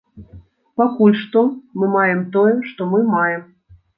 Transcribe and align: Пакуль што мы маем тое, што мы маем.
Пакуль 0.81 1.13
што 1.23 1.43
мы 1.81 1.91
маем 1.97 2.23
тое, 2.37 2.57
што 2.69 2.89
мы 2.95 3.05
маем. 3.15 3.47